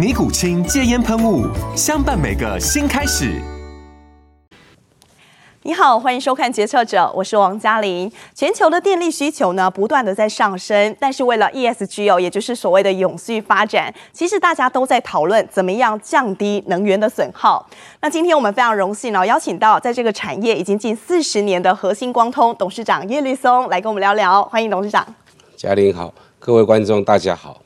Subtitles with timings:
[0.00, 1.46] 尼古清戒烟喷雾，
[1.76, 3.38] 相伴每个新开始。
[5.60, 8.10] 你好，欢迎收看《决策者》，我是王嘉玲。
[8.34, 17.68] 全球的电力需求呢，不断的在上升，但是为了 ESG 哦，也就是所谓的永续发展，其实大家都在讨论怎么样降低能源的损耗。
[18.00, 24.42] 那今天我们非常荣幸哦，邀请到在这个产业已经近四十年的核心光通董事长叶绿松来跟我们聊聊。
[24.44, 25.06] 欢迎董事长。
[25.58, 27.60] 嘉玲好，各位观众大家好。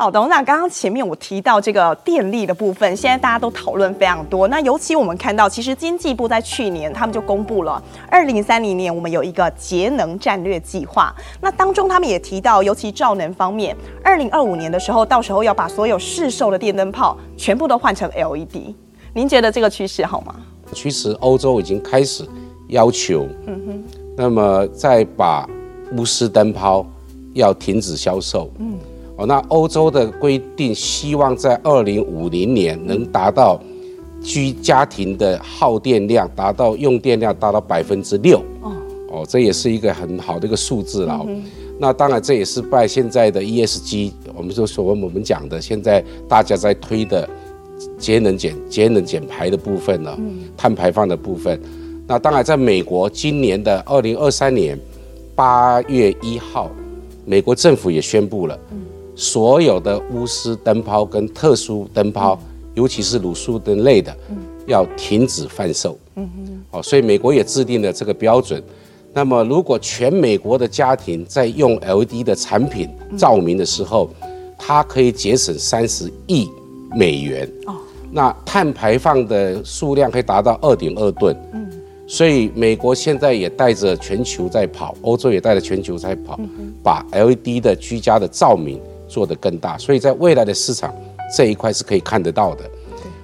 [0.00, 4.48] 好，董事长，刚刚前面我提到这个电力的部分，现在大家都讨论非常多。
[4.48, 11.14] 那尤其我们看到，其实经济部在去年他们就公布了二零三零年我们有一个节能战略计划。
[11.42, 18.74] 那当中他们也提到，尤其照能方面，二零二五年的时候，到时候要把所有市售的电灯泡全部都换成 LED。
[19.12, 20.34] 您觉得这个趋势好吗？
[20.72, 22.26] 其实欧洲已经开始
[22.68, 23.84] 要求，嗯哼，
[24.16, 25.46] 那么再把
[25.94, 26.86] 钨丝灯泡
[27.34, 28.78] 要停止销售，嗯。
[29.20, 33.60] 哦，那欧洲的规定希望在二零五零年能达到
[34.22, 38.42] 居家庭的耗电量达到用电量达到百分之六。
[39.10, 41.22] 哦，这也是一个很好的一个数字了。
[41.28, 41.42] 嗯
[41.82, 47.26] 那当然这也是拜现在的 ESG，我们就所谓我们讲的现在大家在推的
[47.98, 50.14] 节能减节能减排的部分呢，
[50.58, 51.58] 碳排放的部分。
[52.06, 54.78] 那当然在美国今年的二零二三年
[55.34, 56.70] 八月一号，
[57.24, 58.58] 美国政府也宣布了。
[59.14, 65.98] 所有的钨丝灯泡跟特殊灯泡，嗯、尤其是卤素灯类的，嗯、要停止贩售。
[66.16, 68.62] 嗯哼，哦，所以美国也制定了这个标准。
[69.12, 72.88] 那么，如果全美国的家庭在用 LED 的产品
[73.18, 76.48] 照明的时候，嗯、它可以节省三十亿
[76.94, 77.50] 美元。
[77.66, 77.74] 哦，
[78.12, 81.36] 那碳排放的数量可以达到二点二吨。
[81.52, 81.68] 嗯，
[82.06, 86.38] 所以美国现在也带着全球在跑，欧洲也带着全球在跑，
[86.82, 88.80] 把 LED 的居家的照明。
[89.10, 90.94] 做得更大，所以在未来的市场
[91.36, 92.64] 这一块是可以看得到的。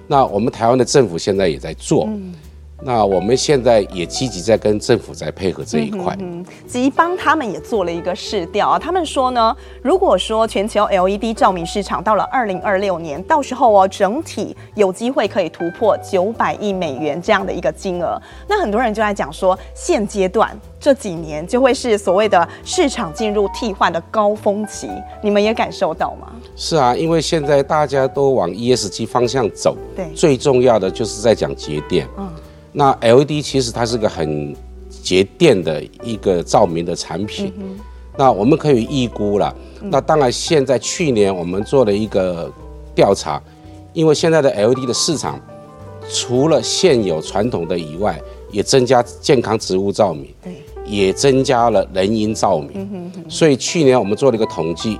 [0.05, 2.09] 那我们台湾的政府现在也在做。
[2.81, 24.87] 那我们现在也积极在跟政府在配合这一块，嗯，吉邦他们也做了一个市调啊，他们说呢，如果说全球 LED 照明市场到了二零二六年，到时候哦，整体有机会可以突破九百亿美元这样的一个金额，那很多人就在讲说，现阶段这几年就会是所谓的市场进入替换的高峰期，
[25.23, 26.27] 你们也感受到吗？
[26.55, 32.26] 是啊，因为现在大家都往 ESG 方向走，对，最重要的就是在讲节电，嗯。
[32.77, 34.55] 那 LED 其实它是个很
[35.01, 37.75] 节电的一个照明的产品，嗯、
[38.15, 39.51] 那我们可以预估了。
[39.81, 42.53] 嗯、那当然，现在去年我们做了一个
[42.93, 43.41] 调查，
[43.93, 45.39] 因为现在的 LED 的市场
[46.07, 48.21] 除了现有传统的以外，
[48.51, 52.69] 也增加健康植物照明，对也增加了人因照明。
[52.75, 54.99] 嗯、哼哼所以去年我们做了一个统计，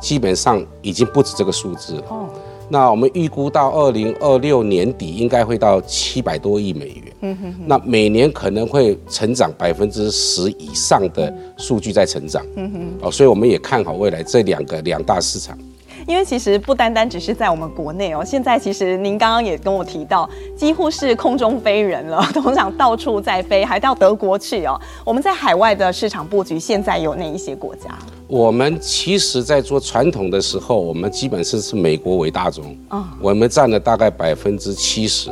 [0.00, 1.96] 基本上已经不止这个数字。
[2.08, 2.28] 哦
[2.68, 15.56] 那我们预估到二零二六年底应该会到七百多亿美元，嗯哼哼，那每年可能会成长百分之十以上的数据在成长，嗯哼，哦，所以我们也看好未来这两个两大市场。
[16.06, 24.80] 因为其实不单单只是在我们国内哦，现在其实您刚刚也跟我提到，几乎是空中飞人了，董事长到处在飞，还到德国去哦。
[25.04, 27.90] 我们在海外的市场布局，现在有哪一些国家？
[28.28, 35.30] 我们其实，在做传统的时候，我们基本是是美国为大宗啊，哦、我们占了大概百分之七十。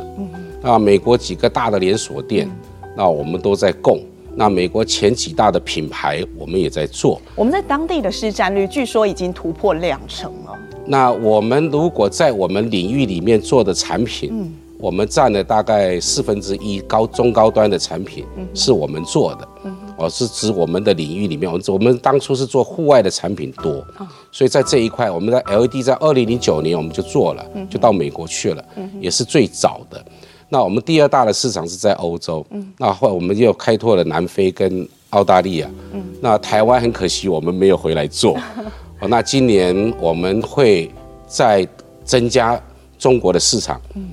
[0.61, 3.99] 那美国几个大的连锁店，嗯、那我们都在供。
[4.37, 7.21] 那美国前几大的品牌，我们也在做。
[7.35, 10.44] 我们在当地的市占率，据说已经突破两成了。
[10.87, 19.47] 那我们如果在我们领域里面做的产品，嗯，我们占了大概四分之一高中高端的产品，是我们做的。
[19.63, 19.85] 嗯哼。
[19.97, 23.81] 哦，是指我们的领域里面，我们我们当初是做户外的产品多，
[24.29, 28.65] 所以在这一块，我们的 LED 在二零零九年我们就做了，就到美国去了，
[28.99, 30.03] 也是最早的。
[30.49, 38.37] 那我们第二大的市场是在欧洲，嗯，那后来我们又开拓了南非跟澳大利亚，嗯，那台湾很可惜我们没有回来做，
[38.99, 40.89] 哦，那今年我们会
[41.27, 41.67] 再
[42.03, 42.61] 增加
[42.97, 44.07] 中国的市场，嗯，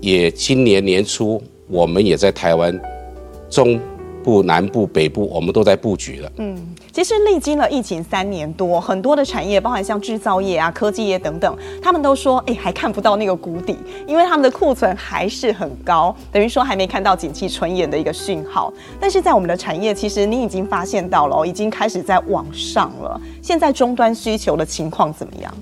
[0.00, 2.78] 也今年年初我们也在台湾
[3.50, 3.80] 中
[4.22, 6.56] 部、南部、北部，我们都在布局了，嗯。
[6.98, 18.72] 其实历经了疫情三年多，很多的产业，包含像制造业啊、科技业等等，他们都说，哎，还看不到那个谷底，因为他们的库存还是很高，等于说还没看到景气春延的一个讯号。
[18.98, 23.20] 但是在我们的产业，其实你已经发现到了，已经开始在往上了。
[23.40, 25.54] 现在终端需求的情况怎么样？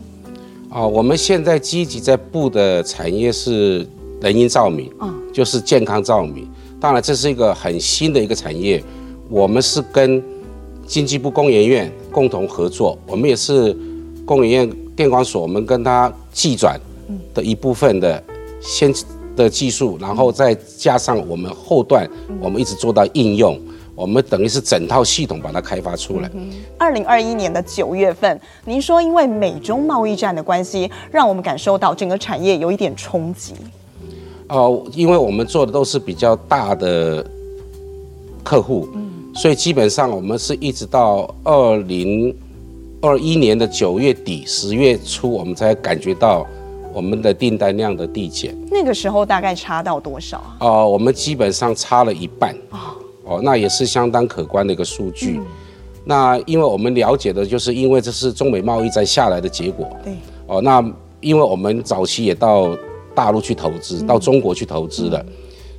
[0.70, 3.86] 哦，我们现在积极在布的产业是
[4.22, 6.50] 人因照明，啊，就是健康照明。
[6.80, 8.82] 当然，这是一个很新的一个产业，
[9.28, 10.24] 我们是跟。
[10.86, 13.76] 经济部工研院共同合作，我们也是
[14.24, 16.80] 工研院电光所，我们跟他技转
[17.34, 18.22] 的一部分的
[18.60, 18.94] 先
[19.34, 22.08] 的技术，然后再加上我们后段，
[22.40, 23.60] 我们一直做到应用，
[23.94, 26.30] 我们等于是整套系统把它开发出来。
[26.78, 33.54] 二零二一年的九月份，您说因为美中贸易战的关系，让我们感受到整个产业有一点冲击。
[34.48, 37.26] 哦，因为我们做的都是比较大的
[38.44, 38.88] 客户。
[39.36, 42.34] 所以基本上，我们是一直到二零
[43.02, 46.46] 二一年的九月底、十月初，我们才感觉到
[46.94, 48.56] 我们的订单量的递减。
[48.70, 50.56] 那个时候大概差到多少啊？
[50.60, 52.56] 哦、呃，我们基本上差了一半。
[52.70, 52.78] 哦，
[53.24, 55.36] 哦，那也是相当可观的一个数据。
[55.38, 55.44] 嗯、
[56.06, 59.86] 那因为我们了解的就是，因为这是中美贸易战下来的结果。
[60.02, 60.14] 对。
[60.46, 60.82] 哦，那
[61.20, 62.74] 因为我们早期也到
[63.14, 65.32] 大陆去投资，嗯、到中国去投资了，嗯、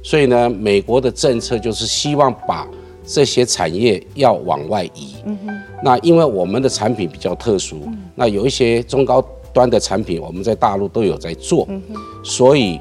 [0.04, 2.68] 所以呢，美国的政策就是希望把
[3.08, 11.82] 这些产业要往外移，嗯哼，那因为我们的产品比较特殊，嗯、那有一些中高端的产品，我们在大陆都有在做，嗯，
[12.22, 12.78] 所以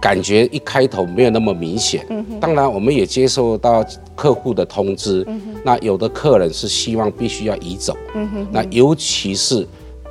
[0.00, 9.66] 感觉一开头没有那么明显，嗯哼，当然我们也接受到客户的通知，嗯，那有的客人是希望必须要移走，嗯哼，那尤其是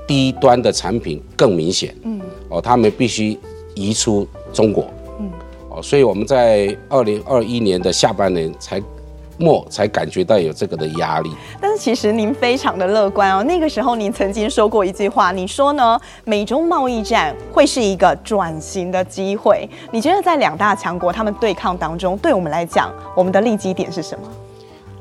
[0.06, 2.20] 低端的产品更明显，嗯，
[2.50, 3.40] 哦，他们必须
[3.74, 4.86] 移出中国，
[5.22, 5.32] 嗯，
[5.70, 8.84] 哦，所以我们在二零二一年的下半年才。
[9.40, 13.42] 末才感觉到有这个的压力，但是其实您非常的乐观哦。
[13.44, 16.00] 那个时候您曾经说过一句话，你说呢？
[16.26, 19.68] 美中贸易战会是一个转型的机会。
[19.92, 24.26] 你觉得在两大强国他们对抗当中，对我们来讲，我们的利基点是什么？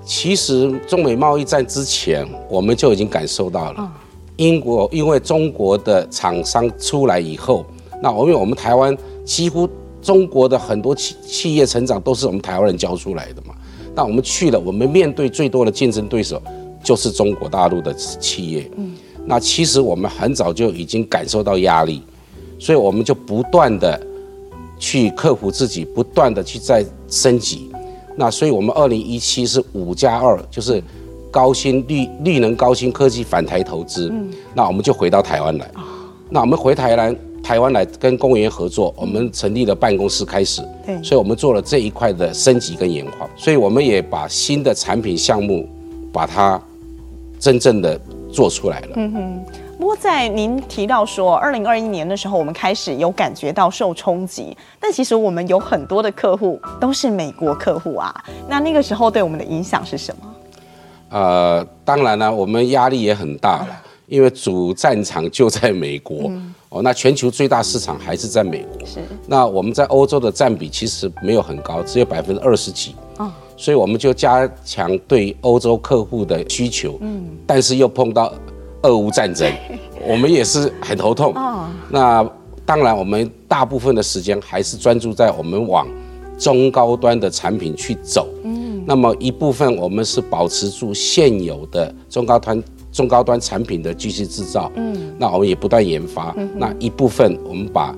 [0.05, 3.93] 其实中美贸易战之前，我们就已经感受到了。
[4.37, 7.67] 英国因为中国的厂商出来以后，
[8.01, 9.69] 那我因为我们台湾几乎
[10.01, 13.53] 中国的很多企企业成长都是我们台湾人教出来的嘛。
[13.99, 16.41] 那我们去了，我们面对最多的竞争对手
[16.85, 18.71] 就是中国大陆的企业。
[18.77, 18.95] 嗯，
[19.27, 22.01] 那其实我们很早就已经感受到压力，
[22.61, 24.01] 所以我们就不断的
[24.79, 27.73] 去克服自己，不断的去再升级。
[28.15, 30.81] 那所以我们二零一七是五加二，就是
[31.29, 34.11] 高新绿绿能高新科技返台投资。
[34.13, 35.69] 嗯，那我们就回到台湾来。
[36.31, 37.17] 那我们回台湾。
[37.49, 45.67] 台湾来跟公务员合作，我们成立了办公室开始，对，所以我们做了这一块的升级跟研发，所以我们也把新的产品项目
[46.13, 46.61] 把它
[47.39, 47.99] 真正的
[48.31, 48.89] 做出来了。
[48.97, 49.45] 嗯哼。
[49.79, 58.15] 不过在您提到说，二零二一年的时候，我们开始有感觉到受冲击，但其实我们有很多的客户都是美国客户啊。
[58.47, 60.35] 那那个时候对我们的影响是什么？
[61.09, 63.69] 呃，当然了，我们压力也很大了，
[64.07, 66.25] 因为主战场就在美国。
[66.29, 68.87] 嗯哦，那全球最大市场还是在美国。
[68.87, 69.01] 是。
[69.27, 72.95] 那我们在欧洲的占比其实没有很高，只有百分之二十几。
[73.17, 73.33] 哦。
[73.57, 76.99] 所以我们就加强对欧洲客户的需求。
[77.01, 77.25] 嗯。
[77.47, 78.33] 但是又碰到
[78.83, 79.51] 俄乌战争，
[80.07, 81.33] 我们也是很头痛。
[81.35, 81.69] 哦。
[81.89, 82.31] 那
[82.67, 85.89] 当然，我们大部分的时间还是专注在我们往
[86.39, 88.29] 中高端的产品去走。
[88.45, 88.85] 嗯。
[88.87, 92.63] 那么一部分我们是保持住现有的中高端。
[92.91, 97.97] 中高端产品的继续制造，嗯，那我们也不断研发，嗯、那一部分我们把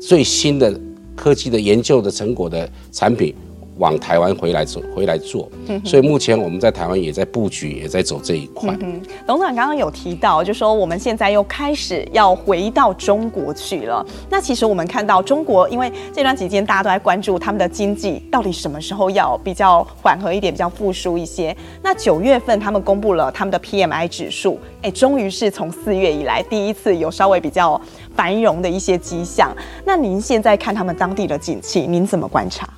[0.00, 0.78] 最新的
[1.14, 3.34] 科技的研究的成果的产品。
[3.78, 5.50] 往台湾回来做，回来做，
[5.84, 8.76] 所以目前我们在台湾也在布局，也在走这一块。
[8.80, 14.04] 嗯，董事长刚刚有提到，就说我们现在又开始要回到中国去了。
[14.30, 21.56] 那其实我们看到中国，因为这段期间大家都在关注他们的经济到底什么时候要比较缓和一点，比较复苏一些。
[21.82, 27.80] 那九月份他们公布了他们的 PMI 指数，哎，终于是从四月以来第一次有稍微比较
[28.14, 29.52] 繁荣的一些迹象。
[29.84, 32.68] 那您现在看他们当地的景气，您怎么观察？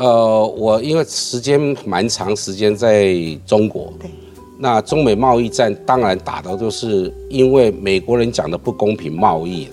[0.00, 3.14] 呃，我因为时间蛮长时间在
[3.46, 4.10] 中国，对，
[4.58, 9.72] 那中美贸易战当然打的都是因为美国人讲的不公平贸易了。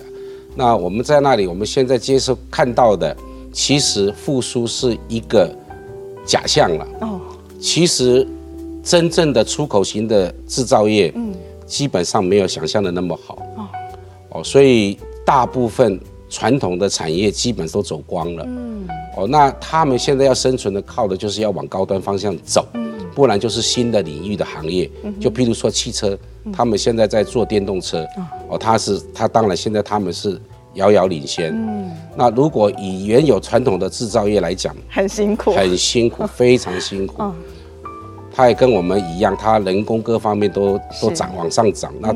[0.54, 3.16] 那我们在那里，我们现在接受看到的
[3.52, 5.50] 其实复苏是一个
[6.26, 6.86] 假象了。
[7.00, 7.18] 哦，
[7.58, 8.26] 其实
[8.82, 11.32] 真正的出口型的制造业，嗯，
[11.64, 13.38] 基本上没有想象的那么好。
[13.56, 13.68] 哦，
[14.32, 18.44] 哦，所以大部分传统的产业基本都走光了。
[18.46, 18.67] 嗯，
[19.18, 22.66] 哦，那他们现在要生存的，靠的就是要往高端方向走。
[22.74, 24.90] 嗯，不然就是新的领域的行业。
[25.02, 26.16] 嗯，就譬如说汽车，
[26.52, 28.06] 他们现在在做电动车。
[28.48, 30.40] 哦，他是他当然现在他们是。
[30.74, 31.50] 遥遥领先。
[31.52, 37.14] 嗯，那如果以原有传统的制造业来讲，很辛苦，很辛苦，非常辛苦。
[37.18, 37.34] 嗯，
[38.32, 41.92] 他也跟我们一样，他人工各方面都都涨，往上涨。
[41.98, 42.14] 那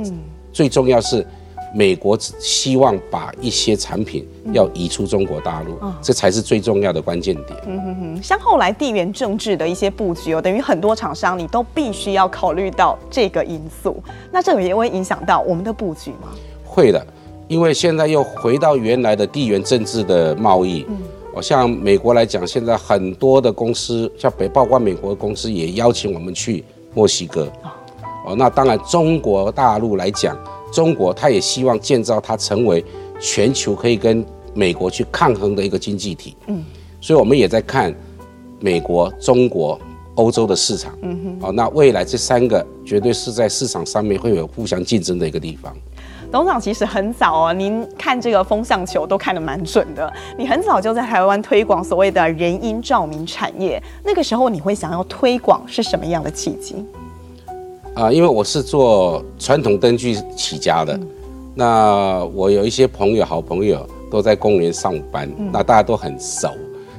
[0.53, 1.27] 最重要是，
[1.75, 7.59] 美国希望把一些产品要移出中国大陆，这才是最重要的关键点。
[7.67, 14.03] 嗯哼哼，像后来地缘政治的一些布局哦，等于很多厂商你都必须要考虑到这个因素。
[14.31, 16.29] 那这也会影响到我们的布局吗？
[16.65, 17.07] 会的。
[17.49, 20.97] 因为现在又回到原来的地缘政治的贸易，嗯
[21.35, 26.65] 哦，像美国来讲，现在很多的公司，像北包括美国的公司也邀请我们去
[26.95, 27.53] 墨西哥，
[28.25, 30.35] 哦，那当然中国大陆来讲，
[30.73, 32.85] 中国它也希望建造它成为
[33.21, 34.25] 全球可以跟
[34.55, 36.65] 美国去抗衡的一个经济体，嗯，
[37.01, 37.95] 所以我们也在看
[38.59, 39.79] 美国、中国、
[40.15, 45.75] 欧洲的市场，嗯哼，哦，那未来这三个绝对是在市场上面会有互相竞争的一个地方。
[46.31, 50.11] 董事长其实很早哦，您看这个风向球都看得蛮准的。
[50.39, 56.77] 你很早就在台湾推广所谓的人因照明产业，那个时候你会想要推广是什么样的契机？
[57.95, 61.09] 啊，因为我是做传统灯具起家的，嗯、
[61.55, 66.49] 那我有一些朋友、好朋友都在公园上班，嗯、那大家都很熟。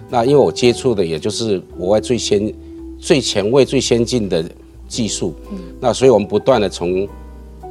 [0.10, 2.54] 那因为我接触的也就是国外最先、
[3.00, 4.46] 最前卫、最先进的
[4.88, 7.08] 技术，嗯、那所以我们不断的从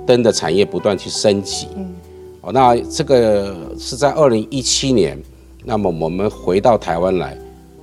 [0.04, 1.94] 灯的产业不断去升级，嗯，
[2.40, 5.16] 哦，那这个是在二零一七年，
[5.64, 7.38] 那么我们回到台湾来，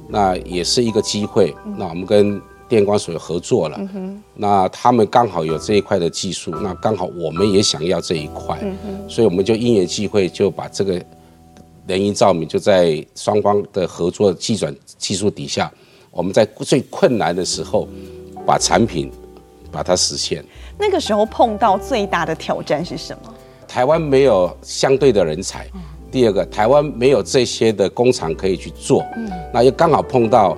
[0.10, 10.94] 那也是一个机会，那我们跟电光所合作了，嗯，那他们刚好有这一块的技术，那刚好我们也想要这一块，嗯，所以我们就因缘际会就把这个
[11.88, 15.70] 人因照明就在双方的合作技转技术底下，
[16.12, 17.88] 我们在最困难的时候
[18.46, 19.12] 把产品
[19.72, 20.46] 把它实现。
[20.78, 23.34] 那个时候碰到最大的挑战是什么？
[23.68, 25.68] 台湾没有相对的人才。
[26.12, 29.06] 第二个，台湾没有这些的工厂可以去做。
[29.16, 29.30] 嗯。
[29.54, 30.58] 那又刚好碰到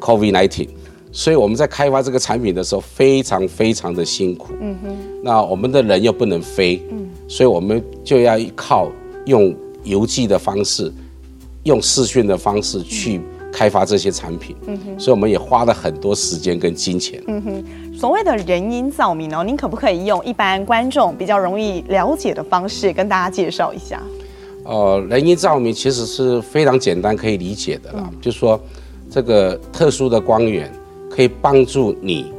[0.00, 0.68] COVID-19，
[1.12, 4.54] 所以我们在开发这个产品的时候非常非常的辛苦。
[4.60, 4.96] 嗯哼。
[5.22, 6.82] 那我们的人又不能飞。
[6.90, 7.06] 嗯。
[7.28, 8.90] 所以我们就要靠
[9.26, 9.54] 用
[9.84, 10.92] 邮寄的方式，
[11.64, 13.20] 用视讯的方式去
[13.52, 14.56] 开发这些产品。
[14.66, 14.98] 嗯哼。
[14.98, 17.22] 所以我们也花了很多时间跟金钱。
[17.28, 17.64] 嗯哼。
[17.94, 24.02] 所谓的人因照明哦，您可不可以用一般观众比较容易了解的方式跟大家介绍一下？
[24.64, 28.58] 呃，人因照明其实是非常简单可以理解的啦，嗯、就是说
[29.10, 30.72] 这个特殊的光源
[31.14, 32.32] 可以帮助你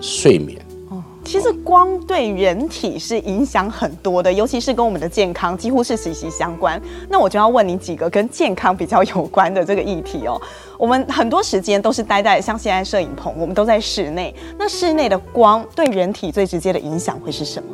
[0.00, 0.56] 睡眠。
[0.88, 6.80] 哦其实光对人体是影响很多的，尤其是跟我们的健康几乎是息息相关。
[7.08, 10.40] 那我就要问你几个跟健康比较有关的这个议题哦。
[10.76, 14.34] 我们很多时间都是待在像现在摄影棚，我们都在室内。
[14.58, 17.68] 那室内的光对人体最直接的影响会是什么？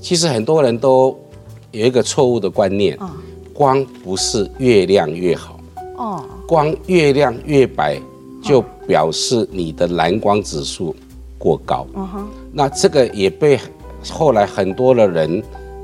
[0.00, 1.18] 其实很多人都
[1.72, 2.96] 有一个错误的观念，
[3.52, 5.60] 光不是越亮越好
[5.98, 8.00] 哦，光越亮越白
[8.42, 10.94] 就表示你的蓝光指数
[11.38, 11.86] 过高。
[11.94, 12.28] 嗯哼。
[12.52, 13.58] 那这个也被
[14.10, 15.42] 后来很多的人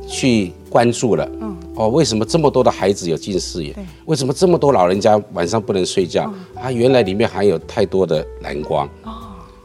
[0.08, 1.28] 去关注了。
[1.40, 1.56] 嗯。
[1.76, 3.74] 哦，为什么这么多的孩子有近视眼？
[3.74, 6.32] 对为什么这么多老人家晚上不能睡觉？
[6.54, 8.88] 嗯、啊，原来里面含有太多的蓝光。
[9.04, 9.12] 哦。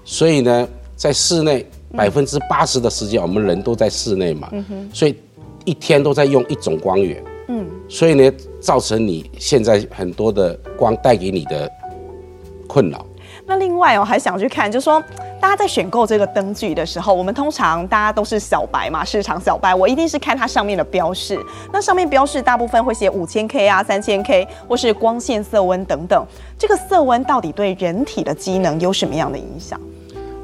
[0.03, 4.49] 所以呢，在室内百分之八十的时间，我们人都在室内嘛。
[4.51, 4.89] 嗯哼。
[4.93, 5.15] 所以
[5.63, 7.23] 一天都在用一种光源。
[7.47, 7.65] 嗯。
[7.87, 8.29] 所以呢，
[8.59, 11.71] 造成你现在很多的光带给你的
[12.71, 13.05] 困扰。
[13.45, 15.03] 那另外我还想去看，就是说。
[15.41, 21.43] 大家在选购这个灯具的时候，我们通常大家都是小白嘛，市场小白，我一定是看它上面的标示。
[21.73, 26.23] 那上面标示大部分会写五千 K 啊、三千 K，或是光线色温等等。
[26.59, 29.81] 这个色温到底对人体的机能有什么样的影响？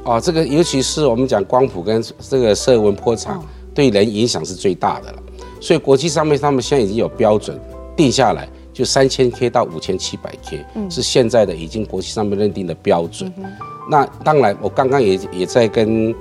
[0.02, 3.40] 哦，这个尤其是我们讲光谱跟这个色温波长，
[3.72, 5.18] 对人影响是最大的了。
[5.60, 7.56] 所以国际上面他们现在已经有标准
[7.94, 8.48] 定下来。
[8.78, 13.28] 就三千 K 到五千七百 K，是现在的已经国际上面认定的标准。
[13.36, 13.44] 嗯、
[13.90, 16.12] 那当然，我刚刚也也在跟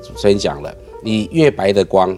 [0.00, 0.72] 主持人讲了，
[1.02, 2.16] 你越白的光，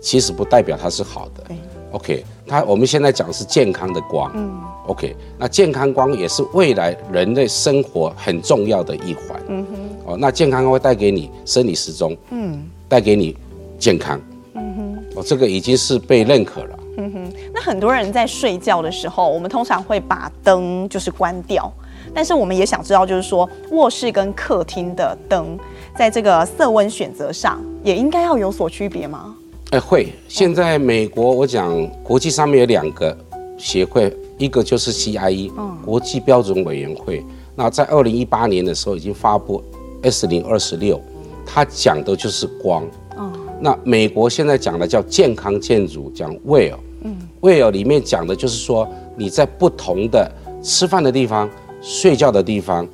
[0.00, 1.44] 其实不代表它是好的。
[1.92, 4.28] OK，它我们现在讲的是健康的光。
[4.34, 9.40] 嗯、OK，那健康光也是未来人类生活很重要的一环。
[9.46, 10.12] 嗯哼。
[10.14, 12.16] 哦，那健康光会带给你生理时钟。
[12.32, 12.68] 嗯。
[12.88, 13.36] 带给你
[13.78, 14.20] 健康。
[14.54, 15.04] 嗯哼。
[15.14, 16.77] 哦，这个已经是被认可了。
[17.00, 21.72] 嗯哼，那很多人在睡觉的时候，我们通常会把灯就是关掉，
[22.12, 25.56] 但是我们也想知道，就是说卧室跟客厅的灯，
[25.96, 29.32] 在这个色温选择上，也应该要有所区别吗？
[29.70, 30.12] 哎，会。
[30.26, 33.16] 现在美国，我讲国际上面有两个
[33.56, 37.24] 协会，一个就是 CIE，嗯，国际标准委员会。
[37.54, 39.62] 那在二零一八年的时候已经发布
[40.02, 41.00] S 零二十六，
[41.46, 42.84] 它讲的就是光。
[43.16, 46.74] 嗯，那美国现在讲的叫健康建筑，讲 WELL。
[47.02, 50.30] 嗯，WELL 里面讲的就是说你在不同的
[50.62, 51.48] 吃饭的地方、
[51.80, 52.86] 睡觉的地方。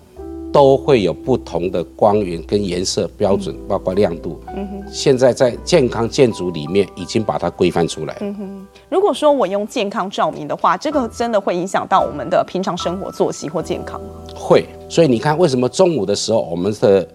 [0.55, 4.41] 都会有不同的光源跟颜色标准，包括亮度。
[4.55, 8.17] 嗯哼，现在在健康建筑里面已经把它规范出来。
[8.21, 14.07] 嗯哼，如果说我用健康照明的话，这个真的会影响到我们的平常生活作息或健康吗？
[14.33, 17.09] 会，所以你看，为什么中午的时候我们的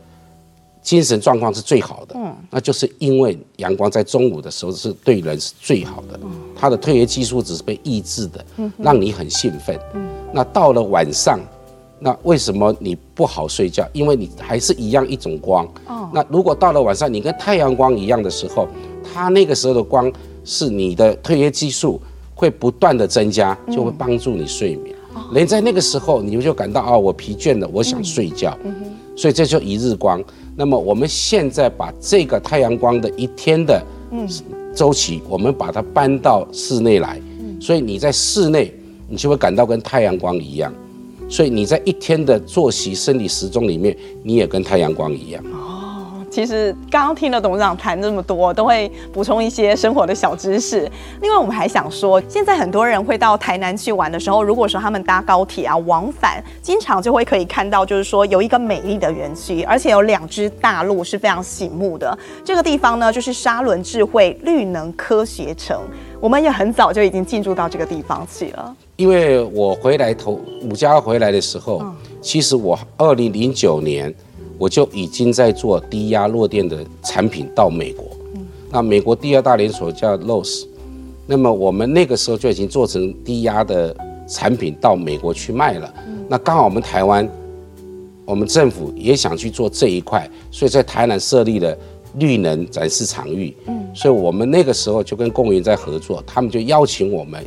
[0.81, 2.15] 精神状况是最好的？
[2.17, 6.19] 嗯，那就是因为阳光在中午的时候是对人是最好的。
[6.23, 9.79] 嗯，它的褪黑激素只是被抑制的，嗯，让你很兴奋。
[9.93, 11.39] 嗯，那到了晚上。
[12.01, 13.85] 那为什么你不好睡觉？
[13.91, 15.65] 因为你还是一样一种光。
[15.85, 16.09] 哦。
[16.13, 18.69] 那如果到了晚上，你跟太阳光一样的时候，
[19.03, 20.09] 它那个时候的光
[20.45, 21.99] 是你的褪黑激素
[22.33, 24.95] 会不断的增加，就会帮助你睡眠。
[25.13, 25.21] 嗯。
[25.33, 28.57] 人在那个时候，你们就感到啊，我疲倦了，我想睡觉。
[28.63, 28.73] 嗯。
[29.17, 30.23] 所以这就一日光。
[30.59, 33.81] 那么我们现在把这个太阳光的一天的
[34.75, 37.17] 周期，我们把它搬到室内来。
[37.61, 38.73] 所以你在室内，
[39.07, 40.73] 你就会感到跟太阳光一样。
[41.29, 45.68] 所以你在一天的作息生理时钟里面，你也跟太阳光一样哦。
[46.29, 50.89] 其实刚刚听了董事长谈这么多，都会补充一些生活的小知识。
[51.21, 62.17] 另外，我们还想说，现在很多人会到台南去玩的时候，如果说他们搭高铁啊往返，经常就会可以看到，就是说有一个美丽的园区，而且有两只大鹿是非常醒目的。
[62.45, 65.79] 这个地方呢，就是沙仑智慧绿能科学城。
[66.21, 68.75] 我们也很早就已经进驻到这个地方去了。
[68.97, 71.81] 因为我回来头五家回来的时候，
[72.21, 74.13] 其实我二零零九年
[74.59, 78.05] 我就已经在做低压弱电的产品到美国。
[78.69, 80.67] 那美国第二大连锁叫 Lowe's，
[81.25, 83.95] 那么我们那个时候就已经做成低压的
[84.27, 85.91] 产品到美国去卖了。
[86.27, 87.27] 那刚好我们台湾，
[88.25, 91.75] 我们政府也想去做这一块，所以在台南设立了
[92.15, 93.55] 绿能展示场域。
[93.95, 97.43] 所以我们那个时候就跟公园在合作，他们就邀请我们。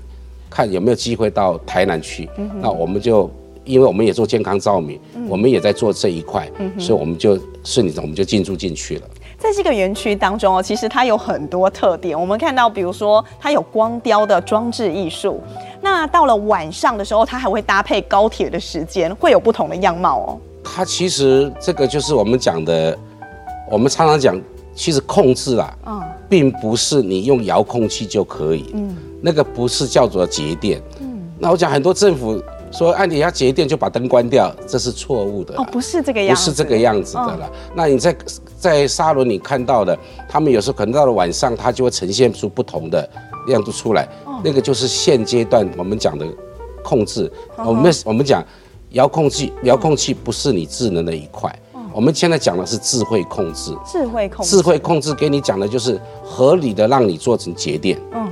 [0.54, 3.30] 看有没有机会到台南去，嗯、那我们就
[3.64, 9.02] 因为我们也做健康照明，嗯、我们也在做这一块，嗯、所以我们就顺利的我们就进驻进去了。
[9.38, 12.18] 在这个园区当中哦，其实它有很多特点。
[12.18, 15.40] 我们看到，比如说它有光雕的装置艺术，
[15.80, 20.38] 那到了晚上的时候，它还会搭配高铁的时间，会有不同的样貌哦。
[20.62, 22.96] 它其实这个就是我们讲的，
[23.68, 24.40] 我们常常讲，
[24.74, 28.96] 其实控制啊，嗯，并不是你用遥控器就可以，嗯。
[29.24, 35.54] 那个不是叫做节电，嗯，那我讲很多政府说，按你要节电就把灯关掉，这是错误的。
[35.56, 37.46] 哦，不是这个样子，不是这个样子的了。
[37.46, 38.16] 哦、那你在
[38.58, 43.08] 在沙轮你看到的，他们有时候可能到了晚上，它就会呈现出不同的
[43.46, 46.26] 亮度出来，哦、那个就是现阶段我们讲的
[46.82, 47.30] 控制。
[47.56, 48.42] 哦、我们我们讲
[48.92, 53.76] 遥控器，遥控器不是你智能的一块，哦、我们现在讲的是智慧控制。
[53.86, 58.00] 智慧控制，智慧控制给你讲的就是合理的让你做成节电。
[58.14, 58.26] 嗯。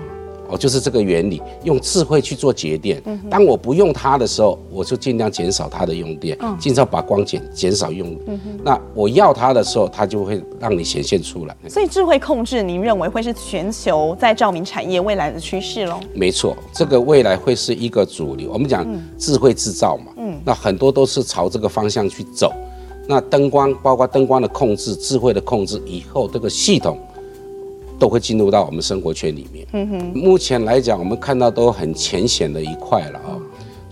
[0.50, 3.02] 哦，就是这个原理，用智慧去做节电。
[3.30, 8.16] 当我不用它的时候，我就尽量减少它的用电，尽量把光减减少用。
[8.64, 11.56] 那我要它的时候，它就会让你显现出来。
[11.68, 16.00] 所以智慧控制，您认为会是全球在照明产业未来的趋势喽？
[16.14, 18.50] 没错，这个未来会是一个主流。
[18.52, 18.86] 我们讲
[19.16, 22.52] 智慧制造嘛，嗯，那很多都是朝这个方向去走。
[23.06, 26.98] 那灯光，包括灯光的控制、智慧的控制，以后这个系统。
[28.00, 29.66] 都会进入到我们生活圈里面。
[29.74, 33.38] 嗯哼，目前来讲，我们看到都很浅显的一块了啊。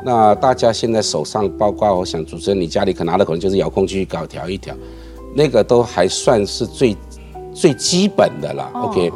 [0.03, 4.75] 那大家现在手上，包括我想主持人你家里可拿的可能就是遥控器搞调一调，
[5.35, 6.97] 那个都还算是最
[7.53, 8.71] 最基本的了。
[8.75, 9.13] OK，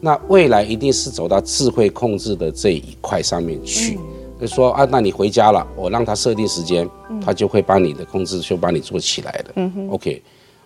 [0.00, 3.98] 那未来一定是走到智慧控制的这一块上面去。
[4.40, 6.88] 就说啊，那你回家了，我让他设定时间，
[7.20, 9.52] 他就会帮你的控制就帮你做起来的。
[9.56, 10.22] 嗯哼，OK。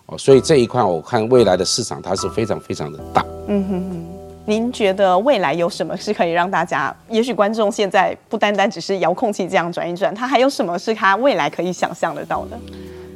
[0.06, 3.24] 哦，所以这一块我看未来的市场它是非常非常的大。
[3.48, 4.04] 嗯哼哼，
[4.44, 12.58] 您觉得未来有什么是可以让大家，也许观众现在不单单只是遥控器这样转一转，它还有什么是它未来可以想象得到的？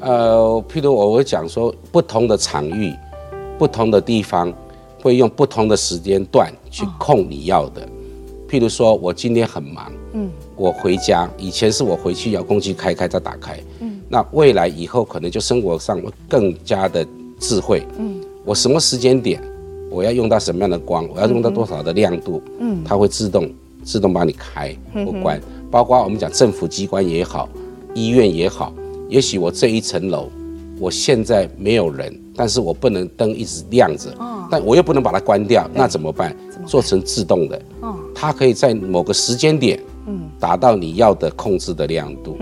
[0.01, 2.95] 呃，譬如我会讲说，不同的场域、
[3.59, 4.51] 不同的地方，
[5.03, 7.83] 会用不同的时间段去控你要的。
[7.83, 7.89] 哦、
[8.49, 13.98] 譬如说我今天很忙，嗯，我回家，以前是我回去遥控器开开再打开，嗯。
[14.09, 17.07] 那未来以后可能就生活上会更加的
[17.39, 17.87] 智慧。
[17.99, 19.43] 嗯，我什么时间点
[19.91, 23.51] 我要用到什么样的光，我要用到多少的亮度，嗯，它会自动
[23.83, 25.41] 自动帮你开或关。
[25.71, 27.49] 包括我们讲政府机关也好，
[27.95, 28.73] 医院也好，
[29.09, 30.29] 也许我这一层楼，
[30.79, 34.15] 我现在没有人，但是我不能灯一直亮着，
[34.51, 36.35] 但我又不能把它关掉，那怎么办？
[36.67, 37.61] 做成自动的，
[38.15, 39.81] 它可以在某个时间点，
[40.39, 42.37] 达到你要的控制的亮度，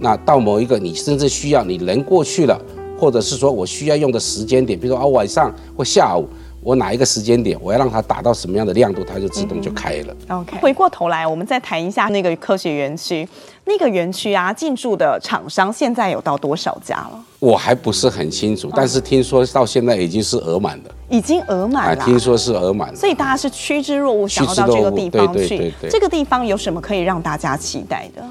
[0.00, 2.60] 那到某一个你甚至需要你人过去了，
[2.98, 6.28] 或者是说我需要用的时间点，比如说啊晚上或下午。
[6.60, 10.16] 我哪一个时间点，我要让它达到什么样的亮度，它就自动就开了。
[10.28, 13.26] OK，回过头来，我们再谈一下那个科学园区。
[13.64, 17.24] 那个园区啊，进驻的厂商现在有到多少家了？
[17.38, 20.84] 我还不是很清楚，但是听说到现在已经是额满了。
[21.08, 22.96] 已经额满了，听说是额满了。
[22.96, 25.72] 所以大家是趋之若鹜，想要到这个地方去。
[25.88, 28.22] 这个地方有什么可以让大家期待的？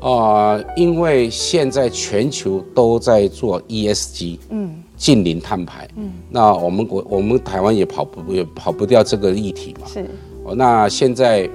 [0.00, 4.82] 啊、呃，因为现在全球都在做 ESG，嗯。
[5.00, 10.04] 净零碳排，嗯，那我们国我们台湾也跑不也跑不掉这个议题嘛，是
[10.44, 10.54] 哦。
[10.54, 11.48] 那现在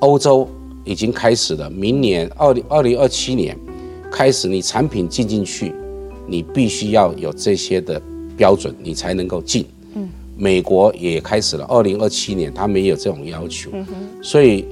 [0.00, 0.46] 欧洲
[0.84, 3.56] 已经开始了，明年二零二零二七年
[4.12, 5.72] 开始，你产品进进去，
[6.26, 7.98] 你必须要有这些的
[8.36, 9.64] 标准，你才能够进。
[9.94, 13.70] 嗯，美国也开始了，二零二七年他们也有这种要求。
[13.72, 14.66] 嗯哼，所以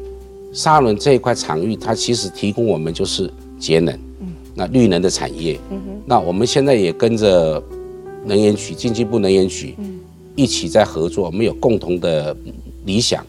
[0.53, 7.63] 沙伦这一块场域，它其实提供我们就是节能，嗯，那绿能的产业，嗯哼，那我们现在也跟着。
[8.25, 9.75] 能源局、经济部能源局
[10.35, 12.37] 一起在合作，我们有共同的
[12.85, 13.25] 理想、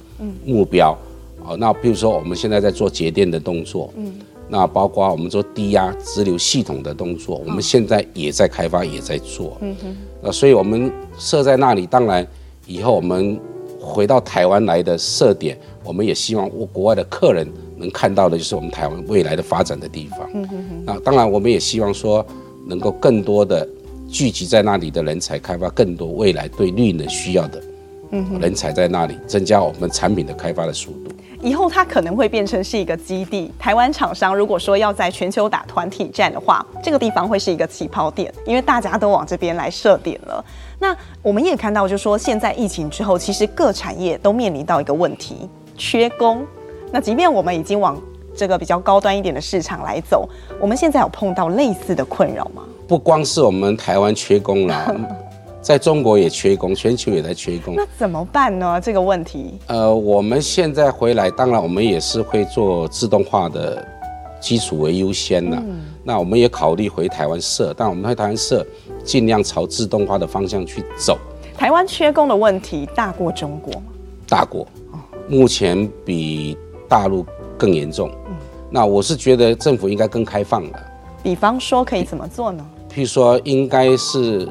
[0.45, 0.97] 目标。
[1.45, 4.13] 哦，那比如说我们现在在做节电的动作，嗯
[4.51, 9.57] 那包括我们做低压直流系统的动作，我们现在也在开发，也在做。
[9.61, 9.75] 嗯
[10.21, 10.31] 哼。
[10.33, 12.27] 所以我们设在那里，当然
[12.67, 13.39] 以后我们
[13.79, 17.47] 回到台湾来的设点，我们也希望我国外的客人
[17.77, 20.19] 能看到的就是我们台湾未来的发展的地方。
[20.33, 20.83] 嗯哼。
[20.85, 22.25] 那当然，我们也希望说
[22.67, 23.67] 能够更多的。
[24.11, 27.61] 聚集在那里的人才，开发更多未来对绿能需要的
[28.39, 31.11] 人才在那里，增加我们产品的开发的速度。
[31.41, 33.49] 以后它可能会变成是一个基地。
[33.57, 40.43] 台湾厂商如果说要在全球打团体战的话，这个地方会是一个起跑点，因为大家都往这边来设点了。
[40.79, 46.45] 那我们也看到，就是说现在疫情之后，其实各产业都面临到一个问题，缺工。
[46.91, 47.97] 那即便我们已经往
[48.35, 50.27] 这个比较高端一点的市场来走，
[50.59, 52.63] 我们现在有碰到类似的困扰吗？
[52.89, 54.95] 不光是我们台湾缺工了，
[55.61, 57.75] 在中国也缺工，全球也在缺工。
[57.75, 58.81] 那怎么办呢？
[58.81, 59.59] 这个问题？
[59.67, 63.87] 呃，我们现在回来，当然我们也是会做自动化的
[64.41, 65.55] 基础为优先的。
[65.57, 68.65] 嗯、那我们也考虑回台湾设，但我们回台湾设，
[69.03, 71.15] 尽量朝自动化的方向去走。
[71.55, 73.83] 台湾缺工的问题大过中国吗？
[74.27, 74.65] 大过，
[75.27, 77.23] 目前比大陆
[77.55, 78.09] 更严重。
[78.29, 78.35] 嗯、
[78.71, 80.79] 那我是觉得政府应该更开放了。
[81.21, 82.65] 比方说，可以怎么做呢？
[82.91, 84.47] 譬如说，应该是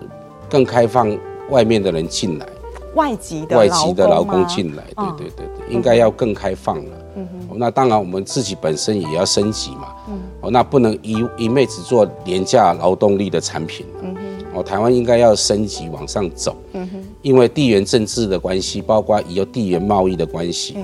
[0.48, 1.16] 更开放
[1.50, 2.46] 外面的人进来，
[2.94, 6.90] 外籍的外籍的劳工进来，对对对对，应该要更开放了。
[7.16, 9.88] 嗯哼，那当然我们自己本身也要升级嘛。
[10.08, 13.84] 嗯，哦，那不能一一昧只做廉价劳动力的产品。
[14.02, 16.56] 嗯哼，哦，台湾应该要升级往上走。
[16.74, 20.76] 嗯哼，因为地缘政治的关系，包括以后地缘贸易的关系，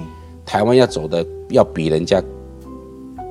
[0.45, 2.21] 台湾要走的要比人家。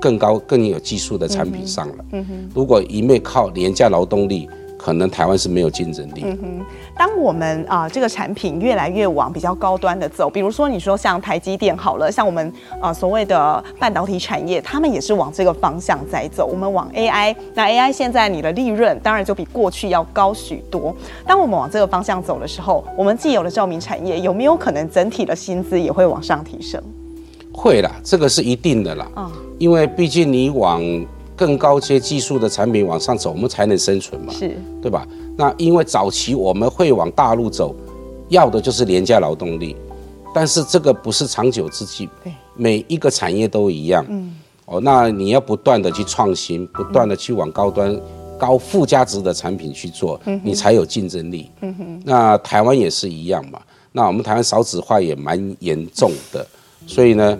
[0.03, 2.05] 更高、更有技术的产品上了。
[2.11, 6.23] 嗯哼，如果一味靠廉价劳动力，可能台湾是没有竞争力。
[6.25, 6.65] 嗯哼，
[6.97, 12.45] 当我们啊、呃、这个产品越来越往比较高端的走，比如说你说像台积电好了，像我们
[12.81, 16.45] 啊、呃、所谓的半导体产业，他们也是往这个方向在走。
[16.45, 20.93] 我们往 AI，那 AI 现在你的利润当然就比过去要高许多。
[21.25, 26.83] 当我们往这个方向走的时候，我们既有的照明产业有没有可能整体的薪资也会往上提升？
[27.53, 29.09] 会啦，这个是一定的啦。
[29.15, 30.81] 嗯，因为毕竟你往
[31.35, 35.07] 更高阶技术的产品往上走，我们才能生存嘛，是，对吧？
[35.37, 37.75] 那因为早期我们会往大陆走，
[38.29, 39.75] 要的就是廉价劳动力，
[40.33, 42.09] 但是这个不是长久之计。
[42.23, 44.05] 对，每一个产业都一样。
[44.09, 44.35] 嗯，
[44.65, 47.99] 哦，那你要不断的去创新，不断的去往高端、
[48.37, 51.49] 高附加值的产品去做，你才有竞争力。
[51.61, 53.59] 嗯哼，那台湾也是一样嘛。
[53.91, 56.45] 那我们台湾少子化也蛮严重的。
[56.85, 57.37] 所以呢，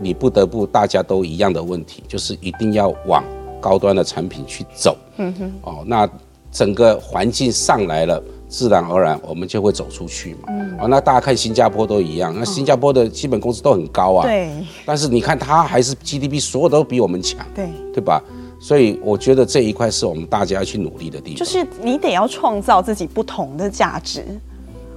[0.00, 3.24] 你不得不大家都一样的问题，就是一定要往
[3.60, 4.96] 高端的产品去走。
[5.16, 5.52] 嗯哼。
[5.62, 6.08] 哦，那
[6.50, 10.40] 整个环境上来了，自然而然我们就会走出去嘛。
[10.48, 10.76] 嗯。
[10.80, 14.26] 哦，那大家看新加坡都一样，那新加坡的基本工资都很高啊。
[14.26, 14.50] 对。
[14.84, 17.46] 但是你看它还是 GDP 所有都比我们强。
[17.54, 17.68] 对。
[17.94, 18.22] 对吧？
[18.60, 21.38] 所以我觉得这一块是我们大家要去努力的地方。
[21.38, 24.24] 就是你得要创造自己不同的价值。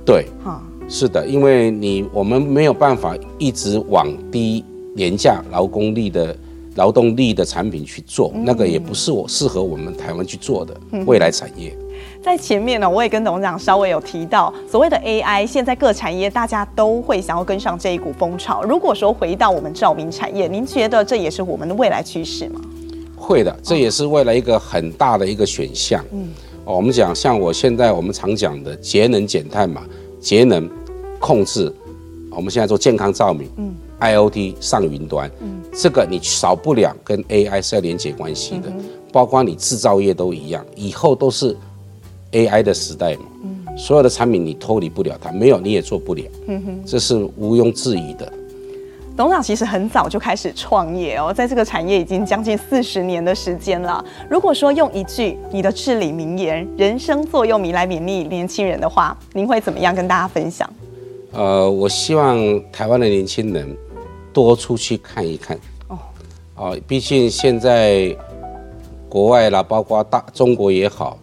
[0.06, 0.28] 对。
[0.44, 0.62] 哈。
[0.88, 4.64] 是的，因为你我们没有办法一直往低
[4.96, 6.36] 廉价劳工力的
[6.76, 11.76] 劳动力的产品去做，那个也不是我适合我们台湾去做的未来产业。
[12.22, 18.64] 在前面呢，我也跟董事长稍微有提到，所谓的 AI，现在各产业大家都会想要跟上这一股风潮。
[18.64, 22.60] 如果说回到我们照明产业，您觉得这也是我们的未来趋势吗？
[23.16, 26.04] 会的，这也是未来一个很大的一个选项。
[26.12, 26.30] 嗯，
[26.66, 29.84] 哦，我们讲像我现在我们常讲的节能减碳嘛，
[30.26, 30.68] 节能
[31.20, 31.72] 控制，
[32.32, 41.56] 我们现在做健康照明，嗯，IoT 上云端，嗯，这个你少不了跟 AI 是要连接关系的，嗯、包括你制造业都一样，以后都是。
[42.32, 48.34] AI 的时代嘛，嗯所有的产品你脱离不了它，没有你也做不了，嗯哼这是毋庸置疑的。
[49.18, 54.04] 董事长其实很早就开始创业哦，在这个产业已经将近四十年的时间了。
[54.30, 60.70] 如果说用一句你的至理名言“人生座右铭”来勉励年轻人的话，您会怎么样跟大家分享？
[61.32, 62.38] 呃，我希望
[62.74, 63.74] 台湾的年轻人
[64.34, 65.98] 多出去看一看哦，
[66.56, 68.14] 哦，毕竟现在
[69.08, 71.18] 国外啦，包括大中国也好。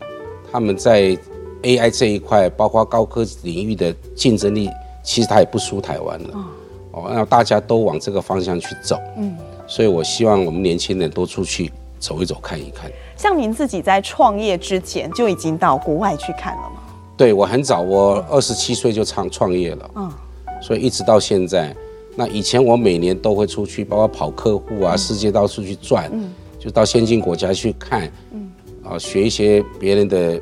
[0.50, 1.16] 他们在
[1.62, 4.70] AI 这一块，包括高科技领域的竞争力，
[5.02, 6.28] 其实它也不输台湾了。
[6.34, 6.44] 哦，
[6.92, 8.98] 那大家都往这个方向去走。
[9.16, 12.90] 嗯，所以我希望我们年轻人多出去走一走，看一看。
[13.16, 16.82] 像您自己在创业之前就已经到国外去看了吗？
[17.16, 19.90] 对，我很早，我二十七岁就创创业了。
[19.94, 20.12] 嗯，
[20.60, 21.74] 所以一直到现在，
[22.16, 28.10] 那以前我每年都会出去，包括跑客户啊，世界到处去转，嗯就到先进国家去看。
[28.32, 28.50] 嗯。
[28.84, 30.40] 啊，学一些别人的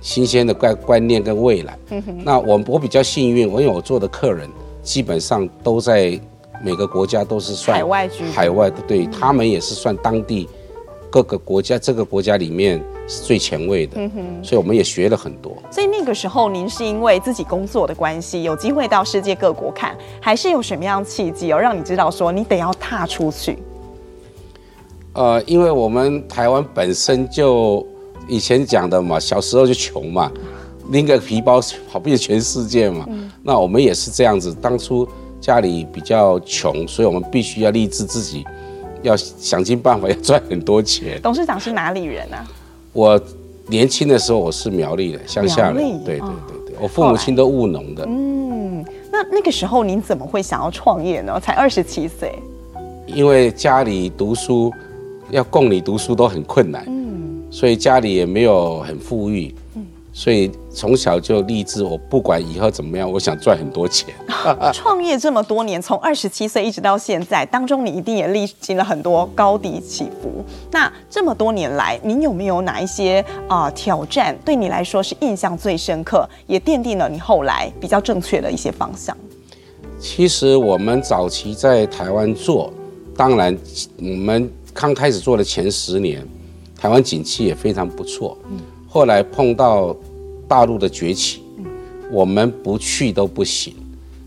[0.00, 1.76] 新鲜的观观念跟未来。
[2.22, 4.48] 那我我比较幸运，我因为我做的客人
[4.84, 6.20] 基本上都在
[6.62, 10.48] 每个国家都是算海外居，海外的，对他们也是算当地
[11.10, 13.96] 各个国家这个国家里面是最前卫的。
[14.42, 15.56] 所以我们也学了很多。
[15.70, 23.58] 所以那个时候，您是因为自己工作的关系，有机会到世界各国看，还是有什么样契机哦，让你知道说你得要踏出去？
[25.14, 27.86] 呃，因为我们台湾本身就
[28.26, 30.30] 以前讲的嘛，小时候就穷嘛，
[30.90, 33.04] 拎个皮包跑遍全世界嘛。
[33.08, 35.06] 嗯、那我们也是这样子，当初
[35.40, 38.44] 家里比较穷，所以我们必须要立志自己
[39.02, 41.20] 要想尽办法要赚很多钱。
[41.22, 42.46] 董事长是哪里人啊？
[42.92, 43.20] 我
[43.66, 48.04] 年轻的时候我是苗栗的乡下人，对对对对，我父母亲都务农的。
[48.06, 51.40] 嗯，那那个时候您怎么会想要创业呢？
[51.40, 52.32] 才二十七岁。
[53.06, 54.72] 因为家里读书。
[55.30, 59.63] 要供你读书都很困难，嗯，所以家里也没有很富裕，嗯，
[60.16, 64.14] 所以从小就立志，我不管以后怎么样，我想赚很多钱。
[64.72, 70.44] 创业这么多年，从二十七岁一直到现在，当中你一定也历经了很多高低起伏。
[70.70, 79.16] 那这么多年来，您有没有哪一些啊、呃、挑战，对你来说是印象最深刻，也奠定了你后来比较正确的一些方向？
[79.98, 82.72] 其实我们早期在台湾做，
[83.16, 83.56] 当然
[83.98, 84.50] 我们。
[84.76, 86.20] 刚开始做的前十年，
[86.76, 88.36] 台湾景气也非常不错。
[88.94, 89.96] 后来碰到
[90.46, 91.42] 大陆的崛起，
[92.12, 93.74] 我们不去都不行，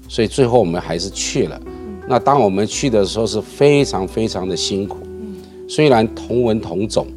[0.10, 1.58] 所以最后我们还是去了。
[2.06, 4.98] 那当我们去的时候是非常非常的辛苦。
[5.70, 7.08] 虽然同文同种，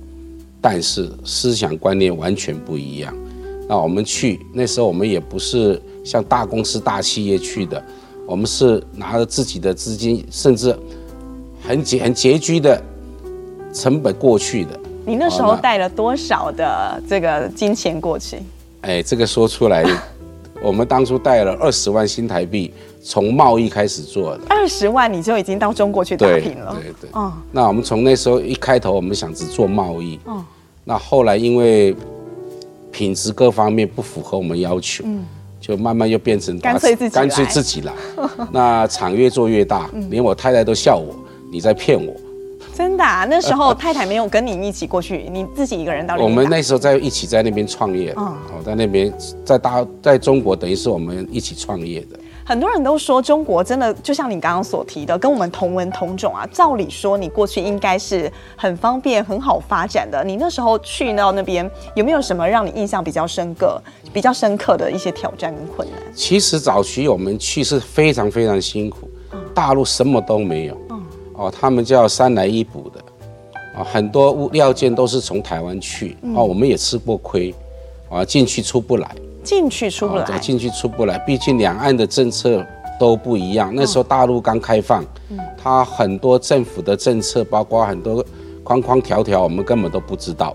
[0.61, 3.13] 但是思想观念完全不一样。
[3.69, 7.85] 那我们去那时候，我们也不是像大公司大企业去的，
[8.29, 10.73] 我们是拿着自己的资金，甚至
[11.61, 12.81] 很拮很拮据的。
[13.73, 18.39] 成本过去的，你那时候带了多少的这个金钱过去？
[18.83, 19.85] 哎，这个说出来，
[20.63, 24.41] 我们当初带了二十万新台币，从贸易开始做的。
[24.49, 26.75] 二十万你就已经到中国去打拼了？
[26.75, 27.11] 对对对。
[27.13, 30.19] 哦，那我们从那时候一开头，我们想只做贸易。
[30.25, 30.45] 哦。
[30.85, 31.95] 那后来因为
[32.91, 35.25] 品质各方面不符合我们要求，嗯，
[35.61, 37.93] 就慢慢又变成干脆自己干脆自己来。
[38.51, 41.15] 那厂越做越大，连我太太都笑我，
[41.51, 42.15] 你在骗我。
[42.75, 43.27] 真的啊？
[43.29, 46.17] 那时候太太没有跟你一起过去，你自己一个人到。
[46.17, 49.13] 我们那时候在一起在那边创业，哦，在那边
[49.45, 52.19] 在大在中国，等于是我们一起创业的。
[52.43, 56.45] 很多人都说中国真的就像你刚刚所提的，跟我们同文同种啊。
[56.51, 60.25] 照理说，你过去应该是很方便、很好发展的。
[60.25, 63.81] 你那时候去到那边，有没有什么让你印象比较深刻、
[64.13, 66.01] 比较深刻的一些挑战跟困难？
[66.13, 69.09] 其实早期我们去是非常非常辛苦，
[69.55, 70.77] 大陆什么都没有。
[71.41, 73.01] 哦，他们叫三来一补的，
[73.75, 77.55] 啊，很多物料件都是从台湾去，哦，我们也吃过亏，
[78.11, 79.11] 啊，进去出不来，
[79.43, 82.63] 进去出不来，进去出不来，毕竟两岸的政策
[82.99, 83.73] 都不一样。
[83.75, 85.03] 那时候大陆刚开放，
[85.57, 88.23] 它很多政府的政策，包括很多
[88.63, 90.55] 框框条条，我们根本都不知道，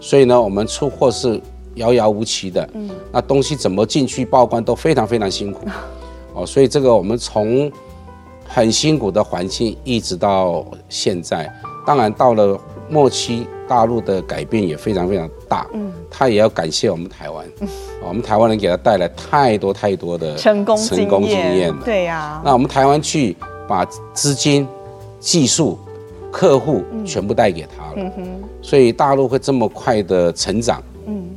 [0.00, 1.40] 所以呢，我们出货是
[1.76, 2.68] 遥遥无期的，
[3.12, 5.68] 那东西怎么进去报关都非常非常辛苦，
[6.34, 7.70] 哦，所以这个我们从。
[8.46, 11.52] 很辛苦的环境，一直到现在，
[11.86, 15.66] 当然到了末期，大陆的改变也非常非常大。
[15.72, 17.68] 嗯，他也要感谢我们台湾，嗯、
[18.06, 21.74] 我们台湾人给他带来太多太多的成功成功经验。
[21.84, 24.66] 对呀、啊，那我们台湾去把资金、
[25.18, 25.78] 技术、
[26.30, 30.82] 客户全部带给他了，嗯哼，所以大陆会这么快的成长。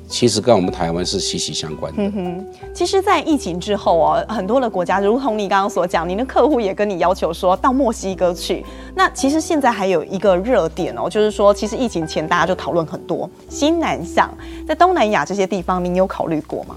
[0.07, 2.03] 其实跟我们台湾是息息相关的。
[2.03, 8.65] 嗯哼，其实，在疫情之后哦，很多的国家，如同你刚刚所讲，您的客户也跟你要求说到墨西哥去。
[8.95, 14.33] 那其实现在还有一个热点哦，就是说，其实疫情前大家就讨论很多新南向，
[14.65, 16.75] 在东南亚这些地方，您有考虑过吗？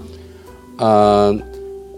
[0.77, 1.35] 呃，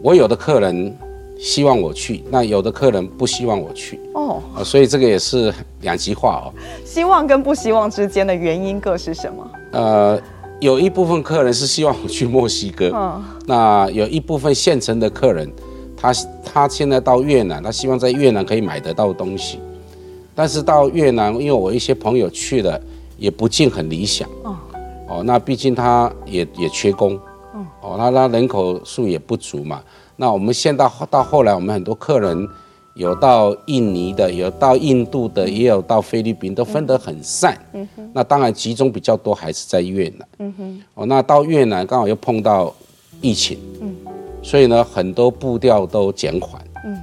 [0.02, 0.96] 我有的客人
[1.40, 4.00] 希望我去，那有的客人不希望我去。
[4.14, 5.52] 哦，所以这个也是
[5.82, 6.54] 两极化哦。
[6.86, 9.52] 希望跟不希望之间的原因各是什么？
[9.72, 10.22] 呃。
[10.64, 15.52] 有一部分客人是希望我去墨西哥，哦、那有一部分现成的客人，
[15.98, 19.60] 他他现在到越南，他希望在越南可以买得到东西，
[20.34, 22.80] 但是到越南，因为我一些朋友去了，
[23.18, 24.56] 也不尽很理想，哦，
[25.10, 27.20] 哦，那毕竟他也也缺工，
[27.82, 29.82] 哦，那他人口数也不足嘛，
[30.16, 32.48] 那我们现到到后来，我们很多客人。
[32.96, 37.58] 有到印尼的，有到印度的，也有到菲律宾，都分得很散。
[37.74, 38.12] 嗯哼。
[38.14, 40.28] 那当然集中比较多还是在越南。
[40.38, 40.82] 嗯哼。
[40.94, 42.72] 哦，那到越南刚好又碰到
[43.20, 43.58] 疫情。
[43.82, 43.96] 嗯。
[44.44, 46.62] 所以呢，很多步调都减缓。
[46.86, 46.96] 嗯。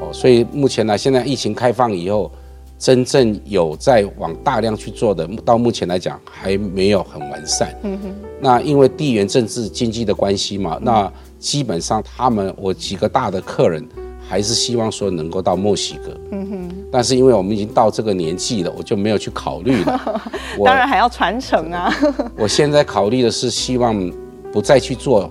[0.00, 2.30] 哦，所以目前呢，现在疫情开放以后，
[2.78, 7.74] 真正有在往大量去做的，到目前来讲还没有很完善。
[7.82, 8.14] 嗯哼。
[8.40, 13.86] 那因为地缘政治经济的关系嘛，那基本上他们我几个大的客人。
[14.26, 20.22] 还是希望说能够到墨西哥，嗯哼，但是因为我们已经到这个年纪了，我就没有去考虑了。
[20.64, 21.92] 当然还要传承啊。
[22.36, 24.10] 我现在考虑的是希望
[24.50, 25.30] 不再去做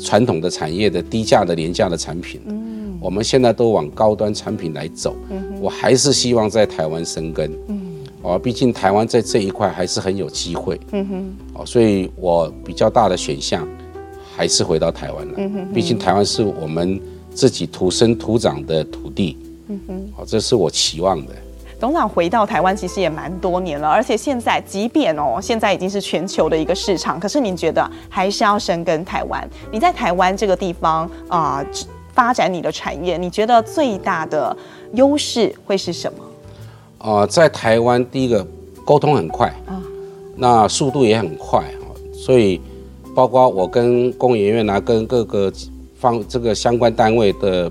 [0.00, 7.80] 传统的产业的低价的廉价的产品，嗯，我们现在都往高端产品来走，嗯哼，我还是希望在台湾生根，嗯，
[8.22, 13.68] 哦，毕竟台湾在这一块还是很有机会，嗯哼，哦，所以我比较大的选项
[14.34, 16.98] 还是回到台湾了，嗯哼，毕竟台湾是我们。
[17.36, 19.36] 自己土生土长的土地，
[19.68, 21.34] 嗯哼，好，这是我期望的。
[21.78, 29.46] 董事长回到台湾其实也蛮多年了，而且现在即便哦，现在已经是全球的一个市场，可是您觉得还是要深耕台湾？
[29.70, 31.66] 你在台湾这个地方啊、呃，
[32.14, 34.56] 发展你的产业，你觉得最大的
[34.94, 36.18] 优势会是什么？
[37.00, 38.44] 呃，在台湾第一个
[38.82, 39.76] 沟通很快啊，
[40.36, 41.62] 那速度也很快，
[42.14, 42.58] 所以
[43.14, 45.52] 包括我跟工研院啊，跟各个。
[45.98, 47.70] 方这个相关单位的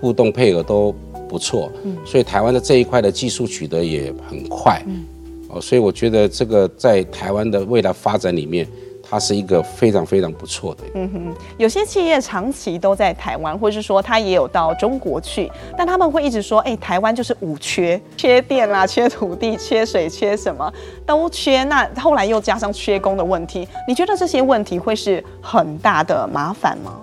[0.00, 0.94] 互动配合都
[1.28, 5.04] 不错，嗯，所以台湾的这一块的技术取得也很快，嗯，
[5.48, 8.66] 哦，所以我觉得这个在台湾的未来发展里面，
[9.02, 10.84] 它是一个非常非常不错的。
[10.94, 20.72] 嗯哼，有些企业长期都在台湾，或是说他也有到中国去，但他们会一直说，哎，台湾就是五缺，缺电啦，缺土地，缺水，缺什么
[21.06, 21.64] 都缺。
[21.64, 27.00] 那后来又加上缺工的问题，你觉得这些问题会是很大的麻烦吗？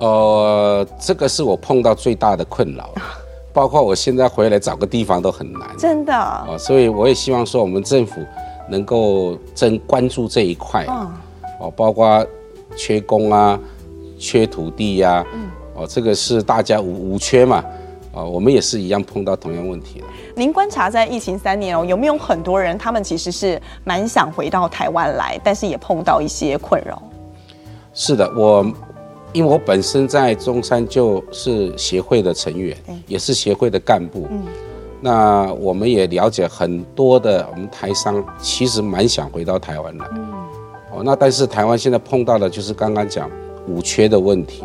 [0.00, 2.90] 呃，这个是我碰到最大的困扰，
[3.54, 6.12] 包括我现在回来找个地方都很难，真的。
[6.12, 8.20] 啊、呃，所以我也希望说我们政府
[8.68, 11.10] 能够真关注这一块，哦、
[11.60, 12.26] 呃，包括
[12.76, 13.58] 缺工啊，
[14.18, 17.58] 缺土地呀、啊，嗯，哦、呃，这个是大家无无缺嘛，
[18.12, 20.06] 啊、呃，我们也是一样碰到同样问题的。
[20.34, 27.00] 您观察在疫情三年哦，有没有很多人他们其实是蛮想回到台湾来，但是也碰到一些困扰？
[27.94, 28.66] 是的，我。
[29.34, 32.74] 因为我本身在中山就是协会的成员，
[33.08, 34.28] 也是协会的干部。
[34.30, 34.44] 嗯，
[35.00, 40.06] 那我们也了解很多的我们台商，其实蛮想回到台湾来。
[40.14, 40.32] 嗯，
[40.92, 43.28] 哦，那但是台湾现在碰到的就是刚刚讲
[43.66, 44.62] 五缺的问题。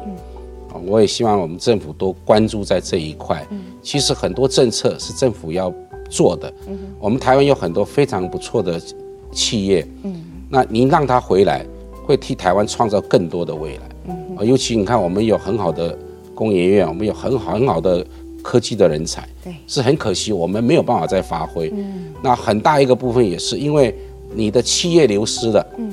[0.76, 3.44] 嗯，我也希望我们政府多关注在这一块。
[3.50, 5.74] 嗯，其实很多政策是政府要
[6.12, 6.54] 做的。
[6.68, 8.80] 嗯，我们台湾有很多非常不错的
[9.32, 9.84] 企业。
[10.04, 11.66] 嗯，那您让他回来，
[12.06, 13.89] 会替台湾创造更多的未来。
[14.44, 15.98] 尤其你看，我们有很好的
[16.34, 18.06] 工研院，我们有很好很好的
[18.42, 21.70] 科技的人才，对，是很可惜我们没有办法再发挥。
[21.76, 23.94] 嗯，那很大一个部分也是因为
[24.34, 25.92] 你的企业流失了，嗯，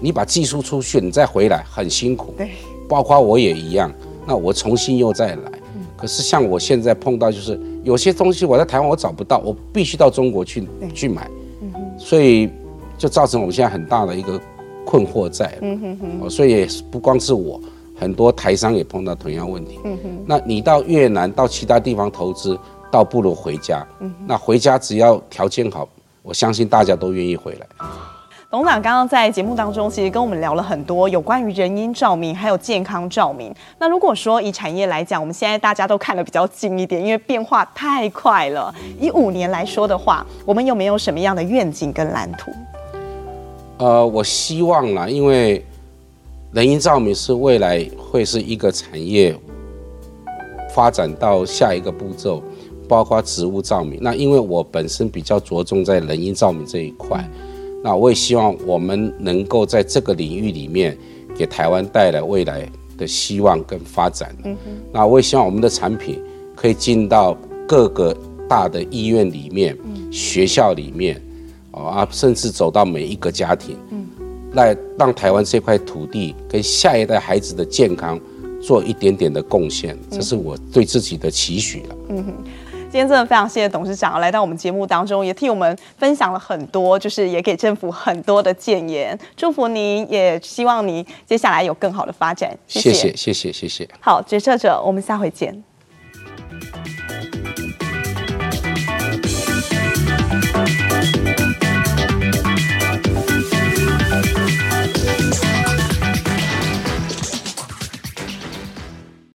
[0.00, 2.50] 你把技术出去，你再回来很辛苦，对，
[2.88, 3.92] 包括我也一样。
[4.26, 5.52] 那我重新又再来，
[5.96, 11.28] 可是像我现在碰到就是有些东西我在台湾我找不到，我必须到中国去去买，
[11.98, 12.48] 所以
[12.96, 14.40] 就造成我们现在很大的一个
[14.84, 15.58] 困惑在。
[15.60, 17.60] 嗯哼哼，所以也不光是我。
[18.02, 19.78] 很多台商也碰到同样问题。
[19.84, 22.58] 嗯哼，那你到越南到其他地方投资，
[22.90, 23.86] 倒不如回家。
[24.00, 25.88] 嗯，那回家只要条件好，
[26.22, 27.66] 我相信大家都愿意回来。
[28.50, 33.50] 董事长刚刚在节目当中，其实跟我们聊了很多有关于人因照明，还有健康照明。
[33.78, 38.74] 那如果说以产业来讲，我们现在大家都看得比较近一点，因为变化太快了。
[39.00, 42.50] 以五年来说的话，我们有没有什么样的愿景跟蓝图？
[43.78, 45.64] 呃，我希望啦，因为
[46.52, 49.34] 人因照明是未来会是一个产业
[50.74, 52.42] 发展到下一个步骤，
[52.86, 53.98] 包括植物照明。
[54.02, 57.26] 那因为我本身比较着重在人因照明这一块。
[57.82, 60.96] 那我也希望我们能够在这个领域里面，
[61.34, 64.36] 给台湾带来未来的希望跟发展。
[64.44, 64.70] 嗯哼。
[64.92, 66.22] 那我也希望我们的产品
[66.54, 67.36] 可以进到
[67.66, 68.14] 各个
[68.46, 69.76] 大的医院里面、
[70.12, 71.20] 学校里面，
[71.70, 73.74] 啊，甚至走到每一个家庭。
[73.90, 74.06] 嗯。
[74.54, 78.18] 来让台湾这块土地跟下一代孩子的健康
[78.60, 81.96] 做一点点的贡献，这是我对自己的期许了。
[82.08, 82.34] 嗯哼。
[82.92, 89.18] 今天真的非常谢谢董事长来到我们节目当中，也替我们分享了很多，就是也给政府很多的建言。
[89.34, 92.54] 祝福您，也希望您接下来有更好的发展。
[92.68, 93.88] 谢谢，谢谢，谢谢，谢谢。
[93.98, 95.71] 好，决策者，我们下回见。